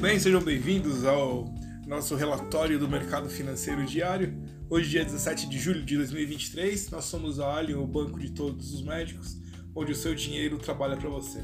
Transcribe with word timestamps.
bem? 0.00 0.18
Sejam 0.18 0.40
bem-vindos 0.40 1.04
ao 1.04 1.44
nosso 1.86 2.16
relatório 2.16 2.78
do 2.78 2.88
mercado 2.88 3.28
financeiro 3.28 3.84
diário. 3.84 4.34
Hoje, 4.70 4.88
dia 4.88 5.04
17 5.04 5.46
de 5.46 5.58
julho 5.58 5.82
de 5.82 5.94
2023, 5.94 6.90
nós 6.90 7.04
somos 7.04 7.38
a 7.38 7.56
Alien, 7.56 7.76
o 7.76 7.86
banco 7.86 8.18
de 8.18 8.30
todos 8.30 8.72
os 8.72 8.80
médicos, 8.82 9.36
onde 9.74 9.92
o 9.92 9.94
seu 9.94 10.14
dinheiro 10.14 10.56
trabalha 10.56 10.96
para 10.96 11.10
você. 11.10 11.40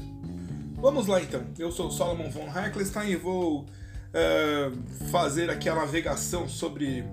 Vamos 0.73 1.05
lá 1.05 1.21
então. 1.21 1.45
Eu 1.59 1.71
sou 1.71 1.91
Solomon 1.91 2.31
von 2.31 2.47
Heckelstein 2.47 3.11
e 3.11 3.15
vou 3.15 3.61
uh, 3.61 5.05
fazer 5.11 5.51
aqui 5.51 5.69
a 5.69 5.75
navegação 5.75 6.49
sobre 6.49 7.03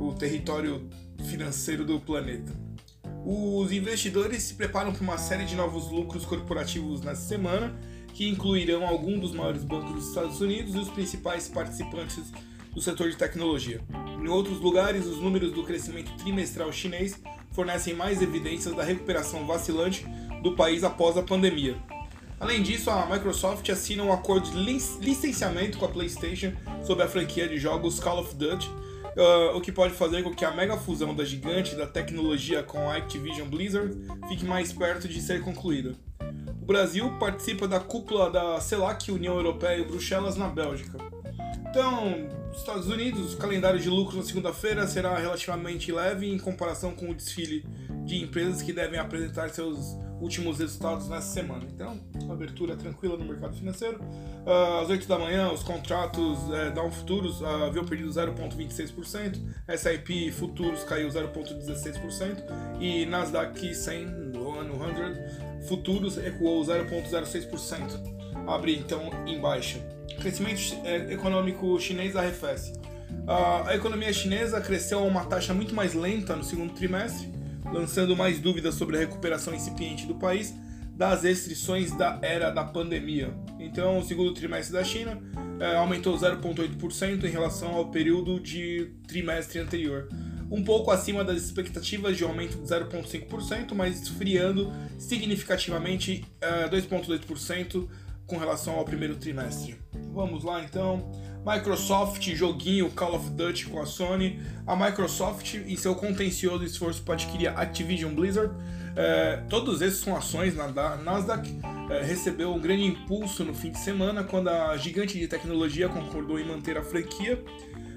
o 0.00 0.12
território 0.14 0.90
financeiro 1.28 1.84
do 1.84 2.00
planeta. 2.00 2.52
Os 3.24 3.70
investidores 3.70 4.42
se 4.42 4.54
preparam 4.54 4.92
para 4.92 5.02
uma 5.02 5.18
série 5.18 5.44
de 5.44 5.54
novos 5.54 5.92
lucros 5.92 6.24
corporativos 6.24 7.02
nessa 7.02 7.22
semana 7.22 7.72
que 8.14 8.28
incluirão 8.28 8.86
alguns 8.86 9.20
dos 9.20 9.32
maiores 9.32 9.64
bancos 9.64 9.94
dos 9.94 10.08
Estados 10.08 10.40
Unidos 10.40 10.74
e 10.74 10.78
os 10.78 10.88
principais 10.88 11.48
participantes 11.48 12.32
do 12.74 12.80
setor 12.80 13.10
de 13.10 13.16
tecnologia. 13.16 13.80
Em 14.22 14.28
outros 14.28 14.60
lugares, 14.60 15.06
os 15.06 15.18
números 15.18 15.52
do 15.52 15.64
crescimento 15.64 16.12
trimestral 16.16 16.72
chinês 16.72 17.20
fornecem 17.52 17.94
mais 17.94 18.22
evidências 18.22 18.74
da 18.74 18.82
recuperação 18.82 19.46
vacilante 19.46 20.06
do 20.42 20.54
país 20.54 20.84
após 20.84 21.16
a 21.16 21.22
pandemia. 21.22 21.76
Além 22.38 22.62
disso, 22.62 22.88
a 22.90 23.04
Microsoft 23.04 23.68
assina 23.68 24.02
um 24.02 24.12
acordo 24.12 24.50
de 24.50 24.56
licenciamento 25.00 25.76
com 25.76 25.84
a 25.84 25.88
PlayStation 25.88 26.52
sobre 26.82 27.04
a 27.04 27.08
franquia 27.08 27.46
de 27.46 27.58
jogos 27.58 28.00
Call 28.00 28.20
of 28.20 28.34
Duty, 28.34 28.66
uh, 28.68 29.56
o 29.56 29.60
que 29.60 29.70
pode 29.70 29.92
fazer 29.92 30.22
com 30.22 30.34
que 30.34 30.44
a 30.44 30.50
mega 30.50 30.76
fusão 30.76 31.14
da 31.14 31.24
gigante 31.24 31.74
da 31.74 31.86
tecnologia 31.86 32.62
com 32.62 32.88
a 32.88 32.96
Activision 32.96 33.46
Blizzard 33.46 33.94
fique 34.28 34.46
mais 34.46 34.72
perto 34.72 35.06
de 35.06 35.20
ser 35.20 35.42
concluída. 35.42 35.94
Brasil 36.70 37.10
participa 37.18 37.66
da 37.66 37.80
cúpula 37.80 38.30
da 38.30 38.60
CELAC, 38.60 39.10
União 39.10 39.34
Europeia 39.34 39.80
e 39.80 39.84
Bruxelas, 39.84 40.36
na 40.36 40.46
Bélgica. 40.46 40.98
Então, 41.68 42.28
Estados 42.54 42.86
Unidos, 42.86 43.34
o 43.34 43.38
calendário 43.38 43.80
de 43.80 43.90
lucros 43.90 44.14
na 44.14 44.22
segunda-feira 44.22 44.86
será 44.86 45.18
relativamente 45.18 45.90
leve 45.90 46.32
em 46.32 46.38
comparação 46.38 46.92
com 46.92 47.10
o 47.10 47.14
desfile 47.14 47.66
de 48.04 48.22
empresas 48.22 48.62
que 48.62 48.72
devem 48.72 49.00
apresentar 49.00 49.50
seus 49.50 49.98
últimos 50.20 50.58
resultados 50.58 51.08
nessa 51.08 51.32
semana. 51.32 51.64
Então, 51.72 51.98
abertura 52.30 52.76
tranquila 52.76 53.16
no 53.16 53.24
mercado 53.24 53.56
financeiro. 53.56 54.00
Uh, 54.00 54.82
às 54.82 54.90
8 54.90 55.08
da 55.08 55.18
manhã, 55.18 55.50
os 55.50 55.62
contratos 55.62 56.38
uh, 56.38 56.72
Dow 56.74 56.90
Futuros 56.90 57.40
uh, 57.40 57.46
haviam 57.66 57.84
perdido 57.84 58.10
0,26%, 58.10 59.40
S&P 59.68 60.30
Futuros 60.32 60.84
caiu 60.84 61.08
0,16% 61.08 62.44
e 62.80 63.06
Nasdaq 63.06 63.74
100 63.74 64.06
no 64.06 64.52
ano 64.52 64.74
100 64.78 65.66
futuros 65.66 66.16
recuou 66.16 66.62
0,06%. 66.64 68.46
Abre 68.46 68.76
então 68.76 69.10
em 69.26 69.40
baixa. 69.40 69.78
Crescimento 70.20 70.60
é, 70.84 71.12
econômico 71.12 71.78
chinês 71.78 72.16
arrefece. 72.16 72.72
A 73.66 73.76
economia 73.76 74.12
chinesa 74.12 74.60
cresceu 74.60 75.00
a 75.00 75.02
uma 75.02 75.24
taxa 75.24 75.54
muito 75.54 75.74
mais 75.74 75.94
lenta 75.94 76.34
no 76.34 76.42
segundo 76.42 76.72
trimestre, 76.74 77.32
lançando 77.72 78.16
mais 78.16 78.38
dúvidas 78.38 78.74
sobre 78.74 78.96
a 78.96 79.00
recuperação 79.00 79.54
incipiente 79.54 80.06
do 80.06 80.14
país 80.14 80.54
das 80.94 81.22
restrições 81.22 81.92
da 81.96 82.18
era 82.20 82.50
da 82.50 82.62
pandemia. 82.62 83.34
Então, 83.58 83.98
o 83.98 84.04
segundo 84.04 84.34
trimestre 84.34 84.74
da 84.74 84.84
China 84.84 85.18
é, 85.58 85.76
aumentou 85.76 86.14
0,8% 86.14 87.24
em 87.24 87.30
relação 87.30 87.74
ao 87.74 87.90
período 87.90 88.38
de 88.38 88.92
trimestre 89.06 89.58
anterior 89.58 90.08
um 90.50 90.64
pouco 90.64 90.90
acima 90.90 91.22
das 91.22 91.42
expectativas 91.42 92.16
de 92.16 92.24
aumento 92.24 92.58
de 92.58 92.64
0,5%, 92.64 93.72
mas 93.72 94.02
esfriando 94.02 94.72
significativamente 94.98 96.24
eh, 96.40 96.68
2,2% 96.68 97.88
com 98.26 98.36
relação 98.36 98.74
ao 98.74 98.84
primeiro 98.84 99.14
trimestre. 99.16 99.76
Vamos 100.12 100.42
lá 100.42 100.62
então. 100.62 101.10
Microsoft, 101.44 102.22
joguinho 102.34 102.90
Call 102.90 103.14
of 103.14 103.30
Duty 103.30 103.66
com 103.66 103.80
a 103.80 103.86
Sony. 103.86 104.40
A 104.66 104.76
Microsoft, 104.76 105.54
em 105.54 105.76
seu 105.76 105.94
contencioso 105.94 106.64
esforço 106.64 107.02
para 107.02 107.14
adquirir 107.14 107.48
a 107.48 107.60
Activision 107.60 108.14
Blizzard, 108.14 108.54
eh, 108.96 109.42
todos 109.48 109.80
esses 109.80 110.00
são 110.00 110.16
ações 110.16 110.54
na 110.54 110.68
Nasdaq, 110.96 111.58
eh, 111.90 112.02
recebeu 112.02 112.52
um 112.52 112.60
grande 112.60 112.84
impulso 112.84 113.44
no 113.44 113.54
fim 113.54 113.70
de 113.70 113.78
semana 113.78 114.22
quando 114.22 114.48
a 114.48 114.76
gigante 114.76 115.18
de 115.18 115.26
tecnologia 115.26 115.88
concordou 115.88 116.38
em 116.38 116.46
manter 116.46 116.76
a 116.76 116.82
franquia 116.82 117.42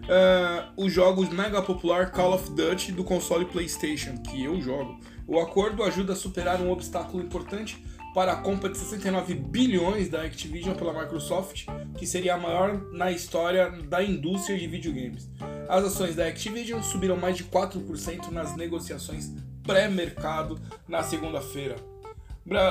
uh, 0.04 0.72
os 0.76 0.92
jogos 0.92 1.30
mega 1.30 1.62
popular 1.62 2.12
Call 2.12 2.34
of 2.34 2.52
Duty 2.52 2.92
do 2.92 3.04
console 3.04 3.46
PlayStation, 3.46 4.18
que 4.18 4.44
eu 4.44 4.62
jogo. 4.62 5.00
O 5.28 5.40
acordo 5.40 5.84
ajuda 5.84 6.14
a 6.14 6.16
superar 6.16 6.62
um 6.62 6.72
obstáculo 6.72 7.24
importante 7.24 7.84
para 8.14 8.34
a 8.34 8.36
compra 8.36 8.70
de 8.70 8.78
69 8.78 9.34
bilhões 9.34 10.08
da 10.08 10.22
Activision 10.22 10.76
pela 10.76 10.94
Microsoft, 10.94 11.66
que 11.98 12.06
seria 12.06 12.36
a 12.36 12.38
maior 12.38 12.80
na 12.92 13.12
história 13.12 13.70
da 13.70 14.04
indústria 14.04 14.58
de 14.58 14.68
videogames. 14.68 15.30
As 15.68 15.84
ações 15.84 16.16
da 16.16 16.28
Activision 16.28 16.82
subiram 16.84 17.18
mais 17.18 17.36
de 17.36 17.44
4% 17.46 18.30
nas 18.30 18.56
negociações 18.56 19.32
pré-mercado 19.64 20.60
na 20.88 21.02
segunda-feira. 21.02 21.76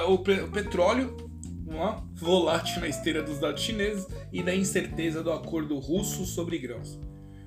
O, 0.08 0.18
petróleo 0.18 1.16
volátil 2.14 2.80
na 2.80 2.88
esteira 2.88 3.22
dos 3.22 3.38
dados 3.38 3.62
chineses 3.62 4.06
e 4.32 4.42
da 4.42 4.54
incerteza 4.54 5.22
do 5.22 5.32
acordo 5.32 5.78
russo 5.78 6.24
sobre 6.26 6.58
grãos. 6.58 6.98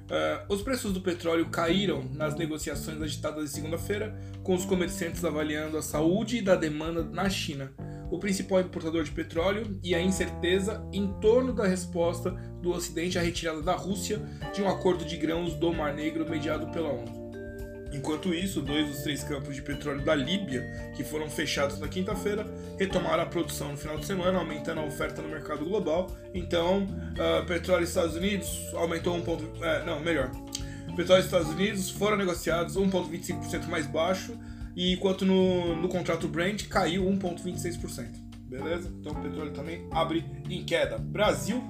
Uh, 0.06 0.54
os 0.54 0.62
preços 0.62 0.94
do 0.94 1.02
petróleo 1.02 1.50
caíram 1.50 2.04
nas 2.14 2.36
negociações 2.36 3.02
agitadas 3.02 3.46
de 3.46 3.50
segunda-feira, 3.50 4.16
com 4.44 4.54
os 4.54 4.64
comerciantes 4.64 5.26
avaliando 5.26 5.78
a 5.78 5.82
saúde 5.82 6.42
da 6.42 6.56
demanda 6.56 7.04
na 7.04 7.28
China, 7.28 7.74
o 8.10 8.20
principal 8.20 8.62
importador 8.62 9.04
de 9.04 9.12
petróleo, 9.12 9.80
e 9.84 9.94
a 9.96 10.02
incerteza 10.02 10.88
em 10.92 11.08
torno 11.20 11.54
da 11.54 11.68
resposta 11.68 12.32
do 12.62 12.72
Ocidente 12.72 13.18
à 13.18 13.22
retirada 13.22 13.62
da 13.62 13.76
Rússia 13.76 14.22
de 14.54 14.62
um 14.62 14.70
acordo 14.70 15.06
de 15.06 15.18
grãos 15.18 15.54
do 15.54 15.74
Mar 15.74 15.94
Negro 15.94 16.30
mediado 16.30 16.72
pela 16.72 16.90
ONU. 16.90 17.26
Enquanto 17.94 18.34
isso, 18.34 18.62
dois 18.62 18.88
dos 18.90 19.04
três 19.04 19.24
campos 19.24 19.56
de 19.56 19.62
petróleo 19.62 20.04
da 20.04 20.14
Líbia, 20.14 20.92
que 20.98 21.04
foram 21.04 21.30
fechados 21.30 21.80
na 21.80 21.88
quinta-feira, 21.88 22.46
retomaram 22.78 23.24
a 23.24 23.26
produção 23.26 23.72
no 23.72 23.78
final 23.78 23.98
de 23.98 24.06
semana, 24.06 24.38
aumentando 24.38 24.82
a 24.82 24.86
oferta 24.86 25.22
no 25.22 25.30
mercado 25.30 25.64
global. 25.64 26.12
Então, 26.34 26.84
uh, 26.84 27.46
petróleo 27.46 27.82
dos 27.82 27.90
Estados 27.90 28.16
Unidos 28.16 28.50
aumentou 28.74 29.16
um 29.16 29.22
ponto. 29.22 29.50
É, 29.64 29.86
não, 29.86 30.02
melhor. 30.02 30.30
Petróleo 30.96 31.22
dos 31.22 31.32
Estados 31.32 31.50
Unidos 31.50 31.90
foram 31.90 32.16
negociados 32.16 32.78
1,25% 32.78 33.68
mais 33.68 33.86
baixo, 33.86 34.38
e 34.76 34.94
enquanto 34.94 35.26
no, 35.26 35.76
no 35.76 35.88
contrato 35.88 36.28
Brent 36.28 36.68
caiu 36.68 37.04
1,26%. 37.06 38.26
Beleza? 38.48 38.92
Então 39.00 39.14
o 39.14 39.22
petróleo 39.22 39.52
também 39.52 39.88
abre 39.92 40.24
em 40.50 40.64
queda. 40.64 40.98
Brasil, 40.98 41.64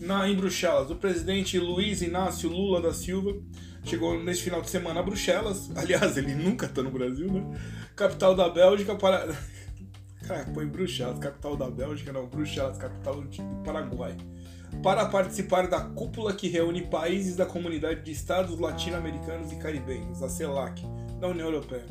na, 0.00 0.28
em 0.28 0.34
Bruxelas, 0.34 0.90
o 0.90 0.96
presidente 0.96 1.58
Luiz 1.58 2.02
Inácio 2.02 2.48
Lula 2.48 2.80
da 2.80 2.92
Silva 2.92 3.34
chegou 3.84 4.22
neste 4.22 4.44
final 4.44 4.60
de 4.60 4.70
semana 4.70 5.00
a 5.00 5.02
Bruxelas. 5.02 5.70
Aliás, 5.76 6.16
ele 6.16 6.34
nunca 6.34 6.66
tá 6.66 6.82
no 6.82 6.90
Brasil, 6.90 7.30
né? 7.30 7.58
Capital 7.94 8.34
da 8.34 8.48
Bélgica 8.48 8.94
para. 8.96 9.34
Cara, 10.26 10.44
põe 10.52 10.66
Bruxelas, 10.66 11.20
capital 11.20 11.56
da 11.56 11.70
Bélgica, 11.70 12.12
não, 12.12 12.26
Bruxelas, 12.26 12.76
capital 12.76 13.22
do 13.22 13.62
Paraguai. 13.62 14.16
Para 14.82 15.06
participar 15.06 15.68
da 15.68 15.80
cúpula 15.80 16.32
que 16.34 16.48
reúne 16.48 16.82
países 16.82 17.36
da 17.36 17.46
comunidade 17.46 18.02
de 18.02 18.10
Estados 18.10 18.58
Latino-Americanos 18.58 19.52
e 19.52 19.56
Caribenhos, 19.56 20.20
a 20.24 20.28
CELAC, 20.28 20.82
da 21.20 21.28
União 21.28 21.46
Europeia. 21.46 21.86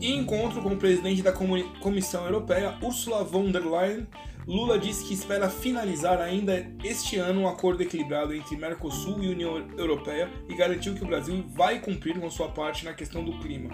E 0.00 0.12
encontro 0.12 0.60
com 0.62 0.70
o 0.70 0.76
presidente 0.76 1.22
da 1.22 1.32
Comissão 1.32 2.24
Europeia, 2.24 2.76
Ursula 2.82 3.24
von 3.24 3.50
der 3.50 3.64
Leyen, 3.64 4.06
Lula 4.46 4.78
disse 4.78 5.04
que 5.04 5.14
espera 5.14 5.50
finalizar 5.50 6.20
ainda 6.20 6.64
este 6.84 7.16
ano 7.16 7.42
um 7.42 7.48
acordo 7.48 7.82
equilibrado 7.82 8.32
entre 8.32 8.56
Mercosul 8.56 9.22
e 9.24 9.28
União 9.28 9.66
Europeia 9.76 10.30
e 10.48 10.54
garantiu 10.54 10.94
que 10.94 11.02
o 11.02 11.06
Brasil 11.06 11.44
vai 11.48 11.80
cumprir 11.80 12.20
com 12.20 12.30
sua 12.30 12.48
parte 12.48 12.84
na 12.84 12.92
questão 12.92 13.24
do 13.24 13.36
clima. 13.40 13.70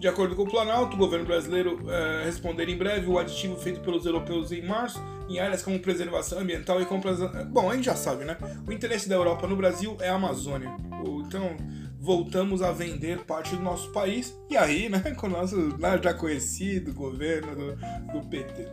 De 0.00 0.08
acordo 0.08 0.34
com 0.34 0.42
o 0.42 0.48
Planalto, 0.48 0.94
o 0.94 0.98
governo 0.98 1.26
brasileiro 1.26 1.80
eh, 1.88 2.22
responder 2.24 2.68
em 2.68 2.76
breve 2.76 3.06
o 3.06 3.18
aditivo 3.18 3.56
feito 3.56 3.80
pelos 3.80 4.06
europeus 4.06 4.52
em 4.52 4.62
março 4.62 5.02
em 5.28 5.38
áreas 5.38 5.62
como 5.62 5.78
preservação 5.80 6.38
ambiental 6.38 6.80
e 6.80 6.86
compras. 6.86 7.18
Bom, 7.48 7.70
a 7.70 7.74
gente 7.74 7.86
já 7.86 7.96
sabe, 7.96 8.24
né? 8.24 8.36
O 8.66 8.72
interesse 8.72 9.08
da 9.08 9.16
Europa 9.16 9.46
no 9.46 9.56
Brasil 9.56 9.96
é 10.00 10.08
a 10.08 10.14
Amazônia. 10.14 10.74
Então, 11.26 11.56
voltamos 11.98 12.62
a 12.62 12.72
vender 12.72 13.24
parte 13.24 13.56
do 13.56 13.62
nosso 13.62 13.90
país 13.92 14.36
e 14.50 14.56
aí, 14.56 14.88
né, 14.88 15.00
com 15.16 15.26
o 15.26 15.30
nosso 15.30 15.56
né, 15.78 15.98
já 16.02 16.14
conhecido 16.14 16.92
governo 16.92 17.54
do, 17.54 17.76
do 18.12 18.26
PT. 18.28 18.68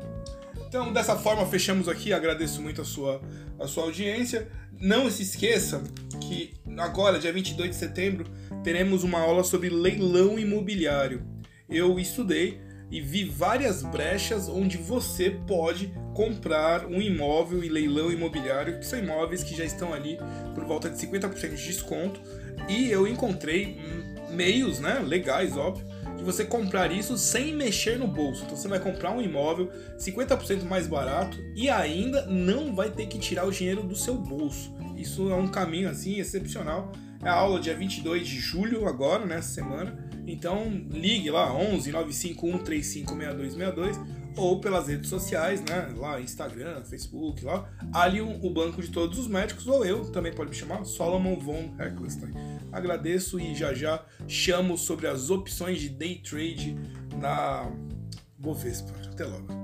Então, 0.68 0.92
dessa 0.92 1.16
forma, 1.16 1.46
fechamos 1.46 1.88
aqui. 1.88 2.12
Agradeço 2.12 2.62
muito 2.62 2.82
a 2.82 2.86
sua, 2.86 3.22
a 3.60 3.68
sua 3.68 3.84
audiência. 3.84 4.50
Não 4.80 5.10
se 5.10 5.22
esqueça 5.22 5.84
que 6.20 6.54
agora, 6.78 7.20
dia 7.20 7.32
22 7.32 7.70
de 7.70 7.76
setembro, 7.76 8.26
teremos 8.64 9.04
uma 9.04 9.20
aula 9.20 9.44
sobre 9.44 9.70
leilão 9.70 10.40
imobiliário. 10.40 11.24
Eu 11.70 12.00
estudei 12.00 12.60
e 12.94 13.02
vi 13.02 13.24
várias 13.24 13.82
brechas 13.82 14.48
onde 14.48 14.78
você 14.78 15.32
pode 15.32 15.92
comprar 16.14 16.86
um 16.86 17.02
imóvel 17.02 17.64
em 17.64 17.68
leilão 17.68 18.12
imobiliário, 18.12 18.78
que 18.78 18.86
são 18.86 19.00
imóveis 19.00 19.44
que 19.44 19.58
já 19.58 19.66
estão 19.66 19.92
ali 19.92 20.20
por 20.54 20.64
volta 20.64 20.92
de 20.92 20.96
50% 20.96 21.56
de 21.56 21.66
desconto. 21.66 22.22
E 22.70 22.92
eu 22.92 23.08
encontrei 23.08 23.82
meios 24.30 24.80
né, 24.80 25.00
legais, 25.00 25.58
óbvio, 25.58 25.84
de 26.16 26.24
você 26.24 26.46
comprar 26.46 26.92
isso 26.92 27.18
sem 27.18 27.56
mexer 27.56 27.98
no 27.98 28.08
bolso. 28.08 28.44
Então 28.44 28.56
você 28.56 28.68
vai 28.68 28.80
comprar 28.80 29.10
um 29.10 29.24
imóvel 29.24 29.72
50% 29.98 30.62
mais 30.62 30.86
barato 30.86 31.36
e 31.56 31.72
ainda 31.72 32.28
não 32.28 32.76
vai 32.76 32.92
ter 32.92 33.08
que 33.08 33.18
tirar 33.18 33.48
o 33.48 33.52
dinheiro 33.52 33.82
do 33.82 33.96
seu 33.96 34.14
bolso. 34.14 34.72
Isso 34.96 35.32
é 35.32 35.36
um 35.36 35.48
caminho 35.48 35.90
assim 35.90 36.20
excepcional. 36.20 36.92
É 37.24 37.28
a 37.28 37.34
aula 37.34 37.60
dia 37.60 37.76
22 37.76 38.28
de 38.28 38.40
julho 38.40 38.88
agora, 38.88 39.26
nessa 39.26 39.50
semana. 39.50 40.13
Então 40.26 40.70
ligue 40.90 41.30
lá 41.30 41.54
11 41.54 41.92
951 41.92 42.58
356262 42.60 44.00
ou 44.36 44.60
pelas 44.60 44.88
redes 44.88 45.10
sociais, 45.10 45.62
né? 45.62 45.94
Lá 45.96 46.20
Instagram, 46.20 46.84
Facebook, 46.84 47.44
lá. 47.44 47.70
Ali 47.94 48.22
o, 48.22 48.50
banco 48.50 48.82
de 48.82 48.90
todos 48.90 49.20
os 49.20 49.28
médicos 49.28 49.68
ou 49.68 49.86
eu 49.86 50.12
também 50.12 50.34
pode 50.34 50.50
me 50.50 50.56
chamar 50.56 50.84
Solomon 50.86 51.38
von 51.40 51.76
Heckelstein. 51.80 52.34
Agradeço 52.72 53.40
e 53.40 53.54
já 53.56 53.74
já 53.74 54.04
chamo 54.28 54.78
sobre 54.78 55.08
as 55.08 55.30
opções 55.30 55.80
de 55.80 55.90
day 55.90 56.16
trade 56.16 56.76
na 57.20 57.72
Bovespa. 58.38 58.94
Até 59.12 59.26
logo. 59.26 59.63